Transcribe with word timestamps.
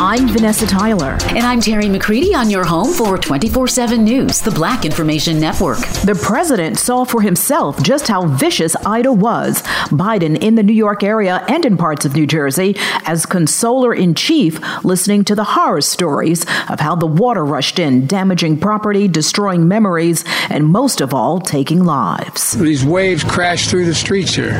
I'm 0.00 0.28
Vanessa 0.28 0.64
Tyler. 0.64 1.18
And 1.30 1.40
I'm 1.40 1.60
Terry 1.60 1.88
McCready 1.88 2.32
on 2.32 2.50
your 2.50 2.62
home 2.62 2.92
for 2.92 3.18
24 3.18 3.66
7 3.66 4.04
News, 4.04 4.40
the 4.40 4.52
Black 4.52 4.84
Information 4.84 5.40
Network. 5.40 5.78
The 6.04 6.16
president 6.22 6.78
saw 6.78 7.02
for 7.02 7.20
himself 7.20 7.82
just 7.82 8.06
how 8.06 8.26
vicious 8.26 8.76
Ida 8.86 9.12
was. 9.12 9.60
Biden 9.90 10.40
in 10.40 10.54
the 10.54 10.62
New 10.62 10.72
York 10.72 11.02
area 11.02 11.44
and 11.48 11.64
in 11.64 11.76
parts 11.76 12.04
of 12.04 12.14
New 12.14 12.28
Jersey 12.28 12.76
as 13.06 13.26
consoler 13.26 13.92
in 13.92 14.14
chief, 14.14 14.60
listening 14.84 15.24
to 15.24 15.34
the 15.34 15.42
horror 15.42 15.80
stories 15.80 16.46
of 16.68 16.78
how 16.78 16.94
the 16.94 17.04
water 17.04 17.44
rushed 17.44 17.80
in, 17.80 18.06
damaging 18.06 18.56
property, 18.60 19.08
destroying 19.08 19.66
memories, 19.66 20.24
and 20.48 20.64
most 20.66 21.00
of 21.00 21.12
all, 21.12 21.40
taking 21.40 21.82
lives. 21.82 22.52
These 22.52 22.84
waves 22.84 23.24
crashed 23.24 23.68
through 23.68 23.86
the 23.86 23.96
streets 23.96 24.36
here, 24.36 24.52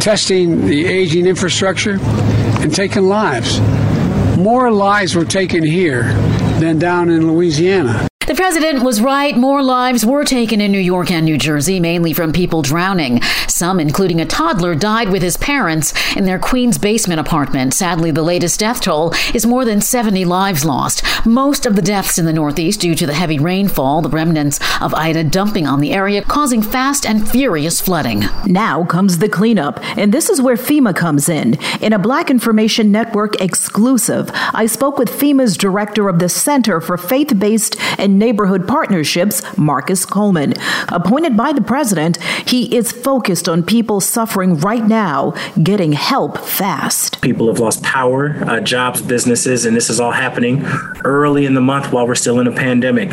testing 0.00 0.64
the 0.64 0.86
aging 0.86 1.26
infrastructure 1.26 1.98
and 2.00 2.74
taking 2.74 3.08
lives 3.08 3.60
more 4.38 4.70
lives 4.70 5.14
were 5.14 5.24
taken 5.24 5.64
here 5.64 6.04
than 6.60 6.78
down 6.78 7.10
in 7.10 7.30
Louisiana. 7.30 8.08
The 8.28 8.34
president 8.34 8.82
was 8.82 9.00
right. 9.00 9.34
More 9.34 9.62
lives 9.62 10.04
were 10.04 10.22
taken 10.22 10.60
in 10.60 10.70
New 10.70 10.78
York 10.78 11.10
and 11.10 11.24
New 11.24 11.38
Jersey, 11.38 11.80
mainly 11.80 12.12
from 12.12 12.30
people 12.30 12.60
drowning. 12.60 13.22
Some, 13.48 13.80
including 13.80 14.20
a 14.20 14.26
toddler, 14.26 14.74
died 14.74 15.08
with 15.08 15.22
his 15.22 15.38
parents 15.38 15.94
in 16.14 16.26
their 16.26 16.38
Queens 16.38 16.76
basement 16.76 17.20
apartment. 17.20 17.72
Sadly, 17.72 18.10
the 18.10 18.22
latest 18.22 18.60
death 18.60 18.82
toll 18.82 19.14
is 19.32 19.46
more 19.46 19.64
than 19.64 19.80
70 19.80 20.26
lives 20.26 20.66
lost. 20.66 21.02
Most 21.24 21.64
of 21.64 21.74
the 21.74 21.80
deaths 21.80 22.18
in 22.18 22.26
the 22.26 22.32
Northeast 22.34 22.82
due 22.82 22.94
to 22.96 23.06
the 23.06 23.14
heavy 23.14 23.38
rainfall, 23.38 24.02
the 24.02 24.10
remnants 24.10 24.60
of 24.82 24.92
Ida 24.92 25.24
dumping 25.24 25.66
on 25.66 25.80
the 25.80 25.94
area, 25.94 26.20
causing 26.20 26.60
fast 26.60 27.06
and 27.06 27.26
furious 27.26 27.80
flooding. 27.80 28.24
Now 28.44 28.84
comes 28.84 29.18
the 29.18 29.30
cleanup, 29.30 29.80
and 29.96 30.12
this 30.12 30.28
is 30.28 30.42
where 30.42 30.56
FEMA 30.56 30.94
comes 30.94 31.30
in. 31.30 31.54
In 31.80 31.94
a 31.94 31.98
Black 31.98 32.28
Information 32.28 32.92
Network 32.92 33.40
exclusive, 33.40 34.30
I 34.52 34.66
spoke 34.66 34.98
with 34.98 35.08
FEMA's 35.08 35.56
director 35.56 36.10
of 36.10 36.18
the 36.18 36.28
Center 36.28 36.82
for 36.82 36.98
Faith 36.98 37.38
Based 37.38 37.74
and 37.98 38.17
Neighborhood 38.18 38.66
Partnerships, 38.66 39.42
Marcus 39.56 40.04
Coleman. 40.04 40.54
Appointed 40.88 41.36
by 41.36 41.52
the 41.52 41.60
president, 41.60 42.22
he 42.46 42.74
is 42.76 42.92
focused 42.92 43.48
on 43.48 43.62
people 43.62 44.00
suffering 44.00 44.58
right 44.58 44.84
now 44.84 45.34
getting 45.62 45.92
help 45.92 46.38
fast. 46.38 47.20
People 47.20 47.46
have 47.46 47.60
lost 47.60 47.82
power, 47.82 48.36
uh, 48.44 48.60
jobs, 48.60 49.00
businesses, 49.00 49.64
and 49.64 49.76
this 49.76 49.88
is 49.88 50.00
all 50.00 50.12
happening 50.12 50.64
early 51.04 51.46
in 51.46 51.54
the 51.54 51.60
month 51.60 51.92
while 51.92 52.06
we're 52.06 52.14
still 52.14 52.40
in 52.40 52.46
a 52.46 52.52
pandemic. 52.52 53.10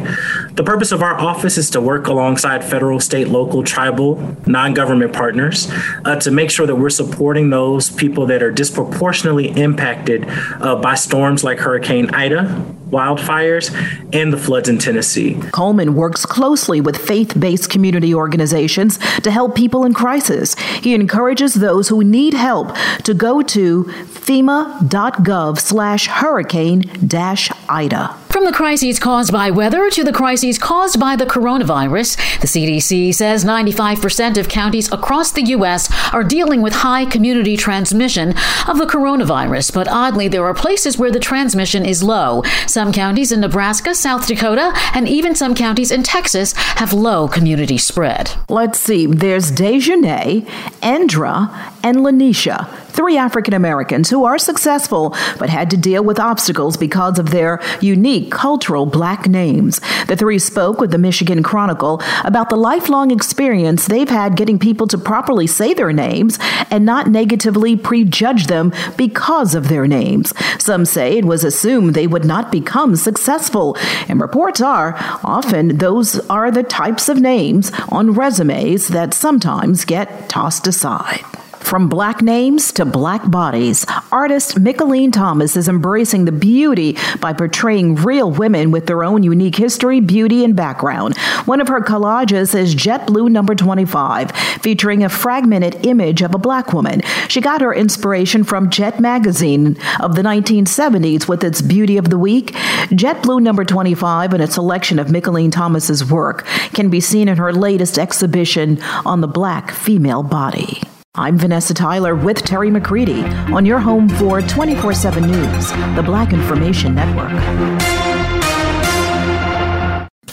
The 0.55 0.63
purpose 0.63 0.93
of 0.93 1.01
our 1.01 1.19
office 1.19 1.57
is 1.57 1.69
to 1.71 1.81
work 1.81 2.07
alongside 2.07 2.63
federal, 2.63 3.01
state, 3.01 3.27
local, 3.27 3.61
tribal, 3.61 4.37
non 4.45 4.73
government 4.73 5.11
partners 5.11 5.69
uh, 6.05 6.15
to 6.21 6.31
make 6.31 6.49
sure 6.49 6.65
that 6.65 6.75
we're 6.75 6.89
supporting 6.89 7.49
those 7.49 7.89
people 7.91 8.25
that 8.27 8.41
are 8.41 8.51
disproportionately 8.51 9.49
impacted 9.49 10.25
uh, 10.61 10.77
by 10.77 10.95
storms 10.95 11.43
like 11.43 11.59
Hurricane 11.59 12.09
Ida, 12.15 12.65
wildfires, 12.89 13.73
and 14.13 14.31
the 14.31 14.37
floods 14.37 14.69
in 14.69 14.77
Tennessee. 14.77 15.37
Coleman 15.51 15.93
works 15.93 16.25
closely 16.25 16.79
with 16.79 16.95
faith 16.95 17.37
based 17.37 17.69
community 17.69 18.15
organizations 18.15 18.97
to 19.23 19.31
help 19.31 19.55
people 19.55 19.83
in 19.83 19.93
crisis. 19.93 20.55
He 20.55 20.93
encourages 20.93 21.55
those 21.55 21.89
who 21.89 22.01
need 22.01 22.33
help 22.33 22.73
to 23.03 23.13
go 23.13 23.41
to 23.41 23.83
fema.gov 23.83 25.59
slash 25.59 26.07
hurricane 26.07 26.81
dash 27.05 27.51
Ida. 27.69 28.15
From 28.29 28.43
the 28.43 28.51
crises 28.51 28.99
caused 28.99 29.31
by 29.31 29.49
weather 29.49 29.89
to 29.91 30.03
the 30.03 30.11
crises 30.11 30.57
caused 30.57 30.99
by 30.99 31.15
the 31.15 31.25
coronavirus, 31.25 32.17
the 32.41 32.47
CDC 32.47 33.13
says 33.15 33.45
95% 33.45 34.37
of 34.37 34.49
counties 34.49 34.91
across 34.91 35.31
the 35.31 35.43
U.S. 35.43 35.89
are 36.13 36.23
dealing 36.23 36.61
with 36.61 36.73
high 36.73 37.05
community 37.05 37.55
transmission 37.55 38.35
of 38.67 38.77
the 38.77 38.85
coronavirus. 38.85 39.73
But 39.73 39.87
oddly, 39.87 40.27
there 40.27 40.43
are 40.45 40.53
places 40.53 40.97
where 40.97 41.11
the 41.11 41.19
transmission 41.19 41.85
is 41.85 42.03
low. 42.03 42.43
Some 42.67 42.91
counties 42.91 43.31
in 43.31 43.39
Nebraska, 43.39 43.95
South 43.95 44.27
Dakota, 44.27 44.73
and 44.93 45.07
even 45.07 45.33
some 45.33 45.55
counties 45.55 45.91
in 45.91 46.03
Texas 46.03 46.53
have 46.53 46.91
low 46.91 47.29
community 47.29 47.77
spread. 47.77 48.31
Let's 48.49 48.79
see. 48.79 49.05
There's 49.05 49.51
Dejanay, 49.51 50.45
Endra, 50.81 51.71
and 51.83 51.97
Lanisha, 51.97 52.67
three 52.95 53.17
African 53.17 53.53
Americans 53.53 54.09
who 54.09 54.23
are 54.23 54.37
successful 54.37 55.15
but 55.37 55.49
had 55.49 55.69
to 55.71 55.77
deal 55.77 56.03
with 56.03 56.19
obstacles 56.19 56.77
because 56.77 57.19
of 57.19 57.31
their 57.31 57.61
unique 57.81 58.31
cultural 58.31 58.85
black 58.85 59.27
names. 59.27 59.81
The 60.07 60.15
three 60.15 60.39
spoke 60.39 60.79
with 60.79 60.91
the 60.91 60.97
Michigan 60.97 61.43
Chronicle 61.43 62.01
about 62.23 62.49
the 62.49 62.55
lifelong 62.55 63.11
experience 63.11 63.85
they've 63.85 64.09
had 64.09 64.37
getting 64.37 64.57
people 64.57 64.87
to 64.87 64.97
properly 64.97 65.47
say 65.47 65.73
their 65.73 65.91
names 65.91 66.39
and 66.71 66.85
not 66.85 67.07
negatively 67.07 67.75
prejudge 67.75 68.47
them 68.47 68.73
because 68.97 69.55
of 69.55 69.67
their 69.67 69.87
names. 69.87 70.33
Some 70.57 70.85
say 70.85 71.17
it 71.17 71.25
was 71.25 71.43
assumed 71.43 71.93
they 71.93 72.07
would 72.07 72.25
not 72.25 72.51
become 72.51 72.95
successful, 72.95 73.77
and 74.07 74.21
reports 74.21 74.61
are 74.61 74.95
often 75.23 75.77
those 75.77 76.19
are 76.29 76.49
the 76.49 76.63
types 76.63 77.09
of 77.09 77.19
names 77.19 77.71
on 77.89 78.13
resumes 78.13 78.87
that 78.87 79.13
sometimes 79.13 79.85
get 79.85 80.29
tossed 80.29 80.67
aside. 80.67 81.25
From 81.65 81.89
black 81.89 82.21
names 82.21 82.71
to 82.73 82.85
black 82.85 83.29
bodies, 83.31 83.87
artist 84.11 84.55
Mickalene 84.55 85.11
Thomas 85.11 85.57
is 85.57 85.67
embracing 85.67 86.25
the 86.25 86.31
beauty 86.31 86.95
by 87.19 87.33
portraying 87.33 87.95
real 87.95 88.29
women 88.29 88.69
with 88.69 88.85
their 88.85 89.03
own 89.03 89.23
unique 89.23 89.55
history, 89.55 89.99
beauty, 89.99 90.45
and 90.45 90.55
background. 90.55 91.17
One 91.45 91.59
of 91.59 91.67
her 91.67 91.81
collages 91.81 92.53
is 92.53 92.75
JetBlue 92.75 93.31
number 93.31 93.55
25, 93.55 94.31
featuring 94.61 95.03
a 95.03 95.09
fragmented 95.09 95.83
image 95.87 96.21
of 96.21 96.35
a 96.35 96.37
black 96.37 96.71
woman. 96.71 97.01
She 97.29 97.41
got 97.41 97.61
her 97.61 97.73
inspiration 97.73 98.43
from 98.43 98.69
Jet 98.69 98.99
magazine 98.99 99.75
of 99.99 100.15
the 100.15 100.21
1970s 100.21 101.27
with 101.27 101.43
its 101.43 101.63
Beauty 101.63 101.97
of 101.97 102.11
the 102.11 102.19
Week. 102.19 102.51
JetBlue 102.91 103.41
number 103.41 103.65
25 103.65 104.33
and 104.33 104.43
a 104.43 104.51
selection 104.51 104.99
of 104.99 105.07
Mickalene 105.07 105.51
Thomas's 105.51 106.05
work 106.05 106.45
can 106.75 106.91
be 106.91 107.01
seen 107.01 107.27
in 107.27 107.37
her 107.37 107.51
latest 107.51 107.97
exhibition 107.97 108.79
on 109.03 109.21
the 109.21 109.27
black 109.27 109.71
female 109.71 110.21
body. 110.21 110.79
I'm 111.17 111.37
Vanessa 111.37 111.73
Tyler 111.73 112.13
with 112.13 112.43
Terry 112.43 112.69
McCready 112.69 113.21
on 113.53 113.65
your 113.65 113.79
home 113.79 114.09
for 114.09 114.41
24 114.41 114.93
7 114.93 115.25
News, 115.25 115.71
the 115.95 116.03
Black 116.05 116.33
Information 116.33 116.93
Network. 116.93 117.29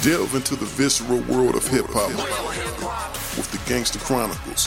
Delve 0.03 0.35
into 0.35 0.57
the 0.57 0.65
visceral 0.65 1.21
world 1.21 1.55
of 1.55 1.65
hip 1.69 1.87
hop 1.89 2.11
with 3.37 3.49
the 3.53 3.71
Gangster 3.71 4.01
Chronicles 4.01 4.67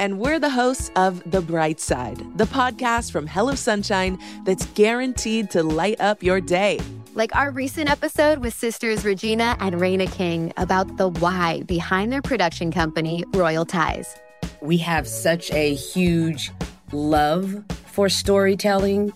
And 0.00 0.20
we're 0.20 0.38
the 0.38 0.48
hosts 0.48 0.92
of 0.94 1.28
The 1.28 1.40
Bright 1.40 1.80
Side, 1.80 2.18
the 2.38 2.44
podcast 2.44 3.10
from 3.10 3.26
Hello 3.26 3.56
Sunshine 3.56 4.16
that's 4.44 4.64
guaranteed 4.66 5.50
to 5.50 5.64
light 5.64 6.00
up 6.00 6.22
your 6.22 6.40
day. 6.40 6.78
Like 7.14 7.34
our 7.34 7.50
recent 7.50 7.90
episode 7.90 8.38
with 8.38 8.54
sisters 8.54 9.04
Regina 9.04 9.56
and 9.58 9.80
Reina 9.80 10.06
King 10.06 10.52
about 10.56 10.98
the 10.98 11.08
why 11.08 11.62
behind 11.62 12.12
their 12.12 12.22
production 12.22 12.70
company, 12.70 13.24
Royal 13.34 13.64
Ties. 13.64 14.14
We 14.62 14.76
have 14.78 15.08
such 15.08 15.50
a 15.50 15.74
huge 15.74 16.52
love 16.92 17.64
for 17.86 18.08
storytelling 18.08 19.12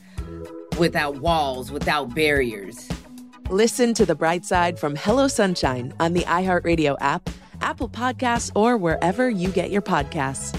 without 0.80 1.20
walls, 1.20 1.70
without 1.70 2.12
barriers. 2.12 2.88
Listen 3.50 3.94
to 3.94 4.04
The 4.04 4.16
Bright 4.16 4.44
Side 4.44 4.80
from 4.80 4.96
Hello 4.96 5.28
Sunshine 5.28 5.94
on 6.00 6.12
the 6.12 6.22
iHeartRadio 6.22 6.96
app, 7.00 7.30
Apple 7.60 7.88
Podcasts, 7.88 8.50
or 8.56 8.76
wherever 8.76 9.30
you 9.30 9.48
get 9.50 9.70
your 9.70 9.82
podcasts. 9.82 10.58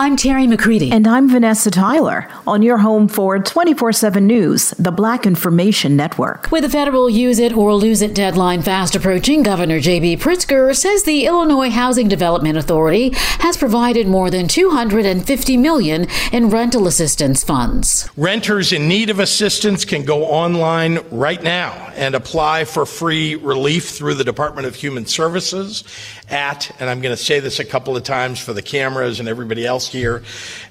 I'm 0.00 0.16
Terry 0.16 0.46
McCready. 0.46 0.92
And 0.92 1.08
I'm 1.08 1.28
Vanessa 1.28 1.72
Tyler 1.72 2.28
on 2.46 2.62
your 2.62 2.78
home 2.78 3.08
for 3.08 3.36
24 3.40 3.92
7 3.92 4.24
News, 4.24 4.70
the 4.78 4.92
Black 4.92 5.26
Information 5.26 5.96
Network. 5.96 6.48
With 6.52 6.62
the 6.62 6.68
federal 6.68 7.10
use 7.10 7.40
it 7.40 7.52
or 7.52 7.74
lose 7.74 8.00
it 8.00 8.14
deadline 8.14 8.62
fast 8.62 8.94
approaching, 8.94 9.42
Governor 9.42 9.80
J.B. 9.80 10.18
Pritzker 10.18 10.76
says 10.76 11.02
the 11.02 11.26
Illinois 11.26 11.70
Housing 11.70 12.06
Development 12.06 12.56
Authority 12.56 13.10
has 13.40 13.56
provided 13.56 14.06
more 14.06 14.30
than 14.30 14.46
250 14.46 15.56
million 15.56 16.06
in 16.32 16.48
rental 16.48 16.86
assistance 16.86 17.42
funds. 17.42 18.08
Renters 18.16 18.72
in 18.72 18.86
need 18.86 19.10
of 19.10 19.18
assistance 19.18 19.84
can 19.84 20.04
go 20.04 20.26
online 20.26 21.00
right 21.10 21.42
now 21.42 21.72
and 21.96 22.14
apply 22.14 22.66
for 22.66 22.86
free 22.86 23.34
relief 23.34 23.88
through 23.88 24.14
the 24.14 24.22
Department 24.22 24.68
of 24.68 24.76
Human 24.76 25.06
Services 25.06 25.82
at, 26.30 26.70
and 26.78 26.88
I'm 26.88 27.00
going 27.00 27.16
to 27.16 27.22
say 27.22 27.40
this 27.40 27.58
a 27.58 27.64
couple 27.64 27.96
of 27.96 28.04
times 28.04 28.38
for 28.38 28.52
the 28.52 28.62
cameras 28.62 29.18
and 29.18 29.28
everybody 29.28 29.66
else 29.66 29.77
here, 29.86 30.24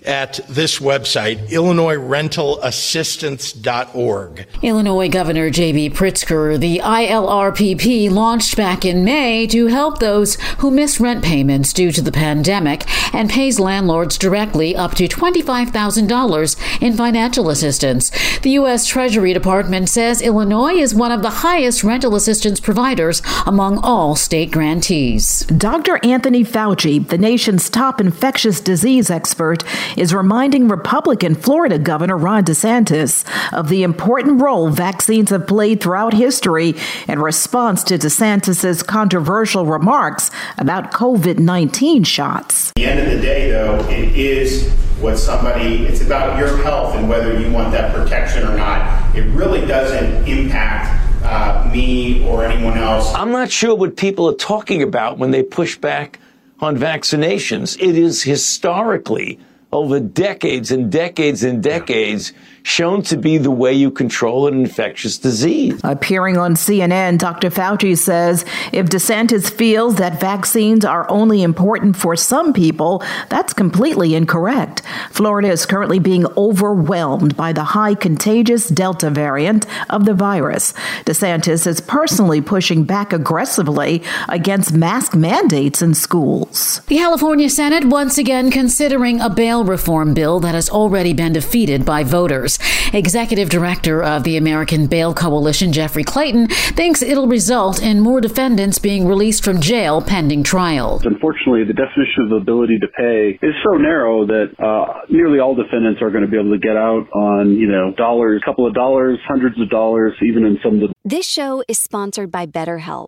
at 0.05 0.41
this 0.49 0.79
website, 0.79 1.47
IllinoisRentalAssistance.org. 1.47 4.47
Illinois 4.61 5.09
Governor 5.09 5.49
J.B. 5.49 5.91
Pritzker, 5.91 6.59
the 6.59 6.79
ILRPP 6.79 8.11
launched 8.11 8.57
back 8.57 8.83
in 8.83 9.05
May 9.05 9.47
to 9.47 9.67
help 9.67 9.99
those 9.99 10.35
who 10.59 10.71
miss 10.71 10.99
rent 10.99 11.23
payments 11.23 11.71
due 11.71 11.91
to 11.91 12.01
the 12.01 12.11
pandemic 12.11 12.83
and 13.13 13.29
pays 13.29 13.59
landlords 13.59 14.17
directly 14.17 14.75
up 14.75 14.95
to 14.95 15.07
$25,000 15.07 16.81
in 16.81 16.93
financial 16.93 17.49
assistance. 17.49 18.11
The 18.39 18.51
U.S. 18.51 18.85
Treasury 18.85 19.33
Department 19.33 19.89
says 19.89 20.21
Illinois 20.21 20.73
is 20.73 20.95
one 20.95 21.11
of 21.11 21.21
the 21.21 21.29
highest 21.29 21.83
rental 21.83 22.15
assistance 22.15 22.59
providers 22.59 23.21
among 23.45 23.77
all 23.79 24.15
state 24.15 24.51
grantees. 24.51 25.45
Dr. 25.45 25.99
Anthony 26.03 26.43
Fauci, 26.43 27.07
the 27.07 27.17
nation's 27.17 27.69
top 27.69 28.01
infectious 28.01 28.59
disease 28.59 28.96
expert, 29.09 29.63
is 29.97 30.13
reminding 30.13 30.67
Republican 30.67 31.35
Florida 31.35 31.77
Governor 31.77 32.17
Ron 32.17 32.43
DeSantis 32.43 33.23
of 33.53 33.69
the 33.69 33.83
important 33.83 34.41
role 34.41 34.69
vaccines 34.69 35.29
have 35.29 35.47
played 35.47 35.81
throughout 35.81 36.13
history 36.13 36.75
in 37.07 37.19
response 37.19 37.83
to 37.85 37.97
DeSantis's 37.97 38.83
controversial 38.83 39.65
remarks 39.65 40.31
about 40.57 40.91
COVID 40.91 41.39
19 41.39 42.03
shots. 42.03 42.69
At 42.69 42.75
the 42.75 42.85
end 42.85 42.99
of 42.99 43.13
the 43.13 43.21
day, 43.21 43.51
though, 43.51 43.79
it 43.89 44.15
is 44.15 44.71
what 44.99 45.17
somebody, 45.17 45.85
it's 45.85 46.01
about 46.01 46.39
your 46.39 46.57
health 46.63 46.95
and 46.95 47.07
whether 47.07 47.39
you 47.39 47.51
want 47.51 47.71
that 47.71 47.93
protection 47.93 48.47
or 48.47 48.57
not. 48.57 49.15
It 49.15 49.23
really 49.33 49.65
doesn't 49.65 50.27
impact 50.27 51.23
uh, 51.23 51.69
me 51.71 52.25
or 52.27 52.45
anyone 52.45 52.77
else. 52.77 53.13
I'm 53.13 53.31
not 53.31 53.51
sure 53.51 53.75
what 53.75 53.97
people 53.97 54.29
are 54.29 54.35
talking 54.35 54.81
about 54.81 55.17
when 55.17 55.31
they 55.31 55.43
push 55.43 55.77
back 55.77 56.19
on 56.59 56.77
vaccinations. 56.77 57.77
It 57.79 57.97
is 57.97 58.23
historically, 58.23 59.39
over 59.71 59.99
decades 59.99 60.71
and 60.71 60.91
decades 60.91 61.43
and 61.43 61.61
decades, 61.61 62.31
shown 62.63 63.01
to 63.01 63.17
be 63.17 63.37
the 63.37 63.51
way 63.51 63.73
you 63.73 63.89
control 63.89 64.47
an 64.47 64.53
infectious 64.59 65.17
disease. 65.17 65.79
Appearing 65.83 66.37
on 66.37 66.55
CNN, 66.55 67.17
Dr. 67.17 67.49
Fauci 67.49 67.97
says 67.97 68.43
if 68.73 68.87
DeSantis 68.87 69.49
feels 69.49 69.95
that 69.95 70.19
vaccines 70.19 70.83
are 70.83 71.09
only 71.09 71.43
important 71.43 71.95
for 71.95 72.15
some 72.15 72.53
people, 72.53 73.03
that's 73.29 73.53
completely 73.53 74.15
incorrect. 74.15 74.81
Florida 75.11 75.49
is 75.49 75.65
currently 75.65 75.99
being 75.99 76.25
overwhelmed 76.35 77.35
by 77.37 77.53
the 77.53 77.63
high 77.63 77.95
contagious 77.95 78.67
Delta 78.67 79.09
variant 79.09 79.65
of 79.89 80.05
the 80.05 80.13
virus. 80.13 80.73
DeSantis 81.05 81.67
is 81.67 81.79
personally 81.81 82.41
pushing 82.41 82.83
back 82.83 83.13
aggressively 83.13 84.03
against 84.27 84.73
mask 84.73 85.15
mandates 85.15 85.81
in 85.81 85.93
schools. 85.93 86.81
The 86.87 86.97
California 86.97 87.49
Senate 87.49 87.85
once 87.85 88.17
again 88.17 88.51
considering 88.51 89.21
a 89.21 89.29
bail 89.57 89.65
reform 89.65 90.13
bill 90.13 90.39
that 90.39 90.53
has 90.53 90.69
already 90.69 91.13
been 91.13 91.33
defeated 91.33 91.83
by 91.83 92.03
voters. 92.03 92.59
Executive 92.93 93.49
Director 93.49 94.03
of 94.03 94.23
the 94.23 94.37
American 94.37 94.85
Bail 94.85 95.15
Coalition, 95.15 95.73
Jeffrey 95.73 96.03
Clayton, 96.03 96.47
thinks 96.75 97.01
it'll 97.01 97.27
result 97.27 97.81
in 97.81 97.99
more 97.99 98.21
defendants 98.21 98.77
being 98.77 99.07
released 99.07 99.43
from 99.43 99.59
jail 99.59 99.99
pending 99.99 100.43
trial. 100.43 101.01
Unfortunately, 101.03 101.63
the 101.63 101.73
definition 101.73 102.29
of 102.29 102.41
ability 102.41 102.77
to 102.79 102.87
pay 102.95 103.39
is 103.41 103.55
so 103.65 103.77
narrow 103.77 104.27
that 104.27 104.53
uh, 104.59 105.01
nearly 105.09 105.39
all 105.39 105.55
defendants 105.55 106.01
are 106.03 106.11
going 106.11 106.23
to 106.23 106.29
be 106.29 106.37
able 106.37 106.51
to 106.51 106.59
get 106.59 106.77
out 106.77 107.07
on, 107.13 107.57
you 107.57 107.67
know, 107.67 107.93
dollars, 107.97 108.41
a 108.43 108.45
couple 108.45 108.67
of 108.67 108.75
dollars, 108.75 109.17
hundreds 109.27 109.59
of 109.59 109.69
dollars, 109.69 110.13
even 110.21 110.45
in 110.45 110.59
some 110.63 110.75
of 110.75 110.79
the. 110.81 110.93
This 111.03 111.25
show 111.25 111.63
is 111.67 111.79
sponsored 111.79 112.29
by 112.31 112.45
BetterHelp. 112.45 113.07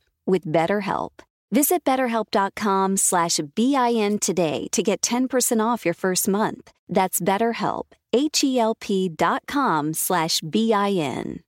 with 0.25 0.45
BetterHelp. 0.45 1.21
Visit 1.51 1.83
betterhelp.com 1.83 2.95
slash 2.95 3.39
BIN 3.55 4.19
today 4.19 4.67
to 4.71 4.81
get 4.81 5.01
10% 5.01 5.59
off 5.63 5.83
your 5.83 5.93
first 5.93 6.29
month. 6.29 6.71
That's 6.87 7.19
BetterHelp, 7.19 7.83
H-E-L-P 8.13 9.09
dot 9.09 9.43
com 9.47 9.93
slash 9.93 10.39
B-I-N. 10.39 11.41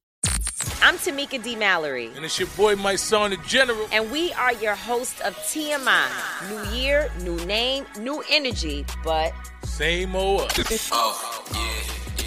I'm 0.82 0.96
Tamika 0.96 1.42
D. 1.42 1.56
Mallory. 1.56 2.12
And 2.16 2.26
it's 2.26 2.38
your 2.38 2.50
boy, 2.58 2.76
Mysonne, 2.76 3.30
the 3.30 3.38
General. 3.48 3.88
And 3.94 4.12
we 4.12 4.34
are 4.34 4.54
your 4.54 4.76
hosts 4.76 5.22
of 5.22 5.36
TMI. 5.38 6.10
New 6.50 6.78
year, 6.78 7.10
new 7.22 7.38
name, 7.46 7.86
new 8.00 8.22
energy, 8.30 8.86
but... 9.04 9.32
Same 9.64 10.16
old 10.16 10.52
oh, 10.92 11.46
yeah. 11.54 11.83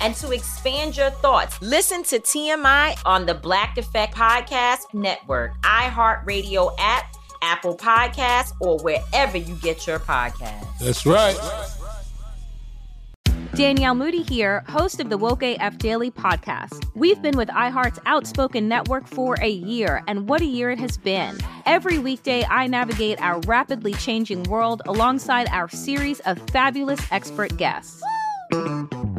and 0.00 0.14
to 0.16 0.32
expand 0.32 0.96
your 0.96 1.10
thoughts, 1.10 1.60
listen 1.60 2.02
to 2.04 2.18
TMI 2.18 2.98
on 3.04 3.26
the 3.26 3.34
Black 3.34 3.78
Effect 3.78 4.14
Podcast 4.14 4.92
Network, 4.92 5.60
iHeartRadio 5.62 6.74
app, 6.78 7.16
Apple 7.42 7.76
Podcasts, 7.76 8.52
or 8.60 8.78
wherever 8.78 9.36
you 9.36 9.54
get 9.56 9.86
your 9.86 9.98
podcasts. 9.98 10.78
That's 10.80 11.06
right. 11.06 11.36
Danielle 13.56 13.94
Moody 13.94 14.22
here, 14.22 14.62
host 14.68 15.00
of 15.00 15.08
the 15.08 15.16
Woke 15.16 15.42
AF 15.42 15.78
Daily 15.78 16.10
podcast. 16.10 16.84
We've 16.94 17.22
been 17.22 17.38
with 17.38 17.48
iHeart's 17.48 17.98
Outspoken 18.04 18.68
Network 18.68 19.06
for 19.06 19.36
a 19.40 19.48
year, 19.48 20.02
and 20.06 20.28
what 20.28 20.42
a 20.42 20.44
year 20.44 20.70
it 20.70 20.78
has 20.78 20.98
been. 20.98 21.38
Every 21.64 21.98
weekday, 21.98 22.44
I 22.44 22.66
navigate 22.66 23.18
our 23.22 23.40
rapidly 23.46 23.94
changing 23.94 24.42
world 24.42 24.82
alongside 24.84 25.48
our 25.48 25.70
series 25.70 26.20
of 26.20 26.38
fabulous 26.50 27.00
expert 27.10 27.56
guests. 27.56 28.02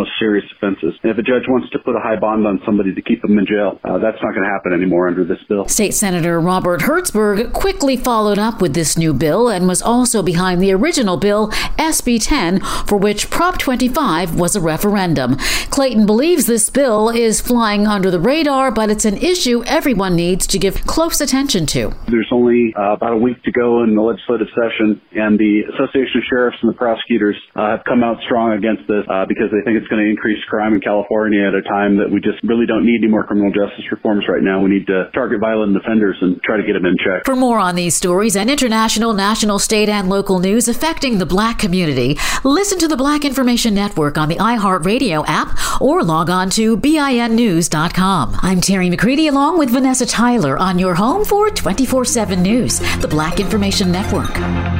most 0.00 0.10
serious 0.18 0.44
offenses. 0.56 0.94
And 1.02 1.12
if 1.12 1.18
a 1.18 1.22
judge 1.22 1.44
wants 1.48 1.68
to 1.70 1.78
put 1.78 1.94
a 1.94 2.00
high 2.00 2.18
bond 2.18 2.46
on 2.46 2.60
somebody 2.64 2.94
to 2.94 3.02
keep 3.02 3.20
them 3.20 3.38
in 3.38 3.44
jail, 3.46 3.78
uh, 3.84 3.98
that's 3.98 4.16
not 4.22 4.32
going 4.32 4.44
to 4.44 4.52
happen 4.52 4.72
anymore 4.72 5.08
under 5.08 5.24
this 5.24 5.38
bill. 5.48 5.68
State 5.68 5.92
Senator 5.92 6.40
Robert 6.40 6.80
Hertzberg 6.80 7.52
quickly 7.52 7.96
followed 7.96 8.38
up 8.38 8.62
with 8.62 8.74
this 8.74 8.96
new 8.96 9.12
bill 9.12 9.48
and 9.48 9.68
was 9.68 9.82
also 9.82 10.22
behind 10.22 10.62
the 10.62 10.72
original 10.72 11.16
bill, 11.16 11.48
SB 11.76 12.24
10, 12.24 12.60
for 12.86 12.96
which 12.96 13.28
Prop 13.28 13.58
25 13.58 14.38
was 14.38 14.56
a 14.56 14.60
referendum. 14.60 15.36
Clayton 15.70 16.06
believes 16.06 16.46
this 16.46 16.70
bill 16.70 17.10
is 17.10 17.40
flying 17.40 17.86
under 17.86 18.10
the 18.10 18.20
radar, 18.20 18.70
but 18.70 18.90
it's 18.90 19.04
an 19.04 19.16
issue 19.18 19.62
everyone 19.66 20.16
needs 20.16 20.46
to 20.46 20.58
give 20.58 20.86
close 20.86 21.20
attention 21.20 21.66
to. 21.66 21.92
There's 22.08 22.30
only 22.32 22.72
uh, 22.76 22.94
about 22.94 23.12
a 23.12 23.16
week 23.16 23.42
to 23.44 23.52
go 23.52 23.82
in 23.82 23.94
the 23.94 24.02
legislative 24.02 24.48
session, 24.56 25.00
and 25.12 25.38
the 25.38 25.62
Association 25.74 26.18
of 26.18 26.24
Sheriffs 26.28 26.58
and 26.62 26.70
the 26.72 26.76
prosecutors 26.76 27.36
uh, 27.54 27.76
have 27.76 27.84
come 27.84 28.02
out 28.02 28.16
strong 28.24 28.52
against 28.52 28.88
this 28.88 29.04
uh, 29.08 29.26
because 29.26 29.50
they 29.50 29.62
think 29.64 29.76
it's 29.76 29.89
going 29.90 30.02
to 30.02 30.08
increase 30.08 30.38
crime 30.48 30.74
in 30.74 30.80
California 30.80 31.42
at 31.46 31.54
a 31.54 31.62
time 31.62 31.98
that 31.98 32.08
we 32.10 32.20
just 32.20 32.38
really 32.44 32.64
don't 32.64 32.86
need 32.86 33.02
any 33.02 33.10
more 33.10 33.24
criminal 33.24 33.50
justice 33.50 33.84
reforms 33.90 34.24
right 34.28 34.42
now. 34.42 34.62
We 34.62 34.70
need 34.70 34.86
to 34.86 35.10
target 35.12 35.40
violent 35.40 35.76
offenders 35.76 36.16
and 36.20 36.40
try 36.42 36.56
to 36.56 36.62
get 36.62 36.74
them 36.74 36.86
in 36.86 36.96
check. 36.96 37.26
For 37.26 37.36
more 37.36 37.58
on 37.58 37.74
these 37.74 37.94
stories 37.94 38.36
and 38.36 38.48
international, 38.48 39.12
national, 39.12 39.58
state, 39.58 39.88
and 39.88 40.08
local 40.08 40.38
news 40.38 40.68
affecting 40.68 41.18
the 41.18 41.26
black 41.26 41.58
community, 41.58 42.16
listen 42.44 42.78
to 42.78 42.88
the 42.88 42.96
Black 42.96 43.24
Information 43.24 43.74
Network 43.74 44.16
on 44.16 44.28
the 44.28 44.36
iHeartRadio 44.36 45.24
app 45.26 45.80
or 45.80 46.02
log 46.02 46.30
on 46.30 46.48
to 46.50 46.76
BINnews.com. 46.76 48.36
I'm 48.42 48.60
Terry 48.60 48.88
McCready 48.88 49.26
along 49.26 49.58
with 49.58 49.70
Vanessa 49.70 50.06
Tyler 50.06 50.56
on 50.58 50.78
your 50.78 50.94
home 50.94 51.24
for 51.24 51.50
24 51.50 52.04
7 52.04 52.42
News, 52.42 52.78
the 53.00 53.08
Black 53.08 53.40
Information 53.40 53.90
Network. 53.90 54.79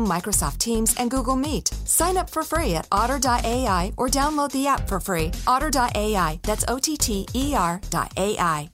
Microsoft 0.05 0.57
Teams, 0.57 0.95
and 0.97 1.09
Google 1.09 1.35
Meet. 1.35 1.69
Sign 1.85 2.17
up 2.17 2.29
for 2.29 2.43
free 2.43 2.75
at 2.75 2.87
Otter.ai 2.91 3.93
or 3.97 4.07
download 4.07 4.51
the 4.51 4.67
app 4.67 4.87
for 4.87 4.99
free. 4.99 5.31
Otter.ai, 5.47 6.39
that's 6.43 6.65
O 6.67 6.77
T 6.77 6.97
T 6.97 7.25
E 7.33 7.53
R.ai. 7.55 8.69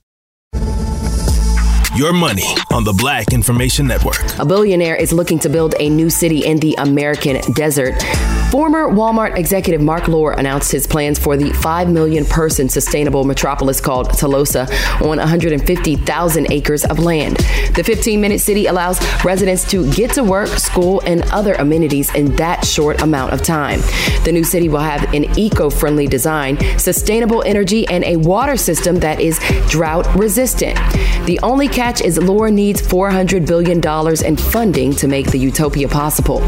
Your 1.96 2.12
money 2.12 2.54
on 2.70 2.84
the 2.84 2.92
Black 2.92 3.32
Information 3.32 3.86
Network. 3.88 4.20
A 4.38 4.44
billionaire 4.44 4.94
is 4.94 5.12
looking 5.12 5.38
to 5.40 5.48
build 5.48 5.74
a 5.80 5.90
new 5.90 6.10
city 6.10 6.44
in 6.44 6.58
the 6.58 6.74
American 6.78 7.40
desert. 7.54 8.04
Former 8.50 8.88
Walmart 8.88 9.36
executive 9.36 9.82
Mark 9.82 10.08
Lore 10.08 10.32
announced 10.32 10.72
his 10.72 10.86
plans 10.86 11.18
for 11.18 11.36
the 11.36 11.52
5 11.52 11.90
million 11.90 12.24
person 12.24 12.70
sustainable 12.70 13.24
metropolis 13.24 13.78
called 13.78 14.08
Telosa 14.08 14.66
on 15.02 15.18
150,000 15.18 16.52
acres 16.52 16.86
of 16.86 16.98
land. 16.98 17.36
The 17.74 17.84
15 17.84 18.18
minute 18.18 18.40
city 18.40 18.64
allows 18.64 18.98
residents 19.22 19.70
to 19.70 19.92
get 19.92 20.12
to 20.12 20.24
work, 20.24 20.48
school, 20.48 21.02
and 21.04 21.24
other 21.24 21.52
amenities 21.56 22.14
in 22.14 22.34
that 22.36 22.64
short 22.64 23.02
amount 23.02 23.34
of 23.34 23.42
time. 23.42 23.80
The 24.24 24.32
new 24.32 24.44
city 24.44 24.70
will 24.70 24.78
have 24.78 25.12
an 25.12 25.26
eco 25.38 25.68
friendly 25.68 26.06
design, 26.06 26.56
sustainable 26.78 27.42
energy, 27.42 27.86
and 27.88 28.02
a 28.04 28.16
water 28.16 28.56
system 28.56 28.96
that 29.00 29.20
is 29.20 29.38
drought 29.68 30.06
resistant. 30.14 30.78
The 31.26 31.38
only 31.42 31.68
catch 31.68 32.00
is 32.00 32.16
Lore 32.16 32.50
needs 32.50 32.80
$400 32.80 33.46
billion 33.46 33.86
in 34.24 34.36
funding 34.38 34.94
to 34.94 35.06
make 35.06 35.30
the 35.30 35.38
utopia 35.38 35.86
possible. 35.86 36.40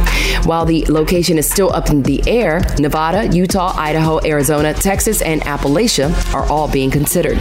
While 0.44 0.64
the 0.64 0.86
location 0.86 1.36
is 1.36 1.48
still 1.48 1.70
up 1.74 1.89
the 1.90 2.22
air, 2.26 2.60
Nevada, 2.78 3.26
Utah, 3.26 3.74
Idaho, 3.76 4.20
Arizona, 4.24 4.72
Texas, 4.72 5.22
and 5.22 5.40
Appalachia 5.42 6.10
are 6.34 6.48
all 6.50 6.68
being 6.68 6.90
considered. 6.90 7.38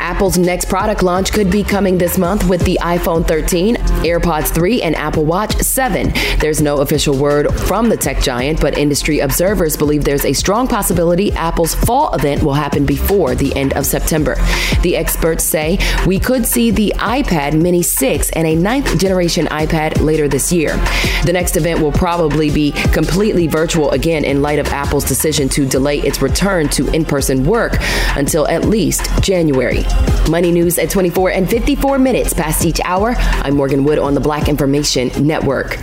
Apple's 0.00 0.38
next 0.38 0.68
product 0.68 1.02
launch 1.02 1.32
could 1.32 1.50
be 1.50 1.62
coming 1.62 1.98
this 1.98 2.18
month 2.18 2.48
with 2.48 2.64
the 2.64 2.78
iPhone 2.82 3.26
13, 3.26 3.76
AirPods 3.76 4.54
3, 4.54 4.82
and 4.82 4.94
Apple 4.96 5.24
Watch 5.24 5.56
7. 5.58 6.12
There's 6.38 6.62
no 6.62 6.78
official 6.78 7.16
word 7.16 7.52
from 7.54 7.88
the 7.88 7.96
tech 7.96 8.20
giant, 8.22 8.60
but 8.60 8.78
industry 8.78 9.20
observers 9.20 9.76
believe 9.76 10.04
there's 10.04 10.24
a 10.24 10.32
strong 10.32 10.68
possibility 10.68 11.32
Apple's 11.32 11.74
fall 11.74 12.14
event 12.14 12.42
will 12.42 12.54
happen 12.54 12.86
before 12.86 13.34
the 13.34 13.54
end 13.56 13.72
of 13.74 13.86
September. 13.86 14.36
The 14.82 14.96
experts 14.96 15.44
say 15.44 15.78
we 16.06 16.18
could 16.18 16.46
see 16.46 16.70
the 16.70 16.92
iPad 16.96 17.60
Mini 17.60 17.82
6 17.82 18.30
and 18.30 18.46
a 18.46 18.54
ninth 18.54 18.98
generation 18.98 19.46
iPad 19.46 20.00
later 20.00 20.28
this 20.28 20.52
year. 20.52 20.76
The 21.24 21.32
next 21.32 21.56
event 21.56 21.80
will 21.80 21.92
probably 21.92 22.50
be 22.50 22.72
completely 22.92 23.46
virtual 23.46 23.90
again 23.90 24.24
in 24.24 24.42
light 24.42 24.58
of 24.58 24.68
Apple's 24.68 25.04
decision 25.04 25.48
to 25.50 25.66
delay 25.66 25.98
its 25.98 26.22
return 26.22 26.68
to 26.70 26.88
in 26.92 27.04
person 27.04 27.44
work 27.44 27.76
until 28.16 28.46
at 28.48 28.64
least 28.64 29.02
January. 29.22 29.84
Money 30.30 30.52
news 30.52 30.78
at 30.78 30.90
24 30.90 31.30
and 31.30 31.48
54 31.48 31.98
minutes 31.98 32.34
past 32.34 32.64
each 32.64 32.80
hour. 32.84 33.14
I'm 33.18 33.56
Morgan 33.56 33.84
Wood 33.84 33.98
on 33.98 34.14
the 34.14 34.20
Black 34.20 34.48
Information 34.48 35.10
Network. 35.26 35.78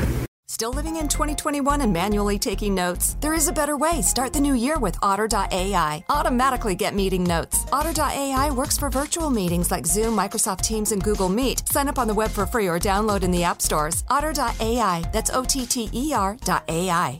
Still 0.47 0.71
living 0.71 0.95
in 0.95 1.09
2021 1.09 1.81
and 1.81 1.91
manually 1.91 2.39
taking 2.39 2.73
notes? 2.73 3.17
There 3.19 3.33
is 3.33 3.49
a 3.49 3.51
better 3.51 3.75
way. 3.75 4.01
Start 4.01 4.31
the 4.31 4.39
new 4.39 4.53
year 4.53 4.79
with 4.79 4.95
Otter.ai. 5.01 6.05
Automatically 6.07 6.75
get 6.75 6.95
meeting 6.95 7.25
notes. 7.25 7.65
Otter.ai 7.73 8.51
works 8.51 8.77
for 8.77 8.89
virtual 8.89 9.29
meetings 9.29 9.69
like 9.69 9.85
Zoom, 9.85 10.15
Microsoft 10.15 10.61
Teams, 10.61 10.93
and 10.93 11.03
Google 11.03 11.27
Meet. 11.27 11.67
Sign 11.67 11.89
up 11.89 11.99
on 11.99 12.07
the 12.07 12.13
web 12.13 12.31
for 12.31 12.45
free 12.45 12.67
or 12.67 12.79
download 12.79 13.23
in 13.23 13.31
the 13.31 13.43
app 13.43 13.61
stores. 13.61 14.03
Otter.ai. 14.09 15.03
That's 15.11 15.31
O 15.31 15.43
T 15.43 15.65
T 15.65 15.89
E 15.91 16.13
R.ai. 16.13 17.19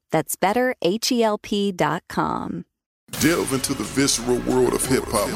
That's 0.11 0.35
betterhelp.com. 0.35 2.65
Delve 3.19 3.53
into 3.53 3.73
the 3.73 3.83
visceral 3.83 4.37
world 4.39 4.73
of 4.73 4.85
hip 4.85 5.03
hop 5.07 5.27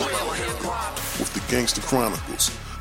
with 1.19 1.33
the 1.33 1.43
Gangster 1.51 1.81
Chronicles. 1.81 2.51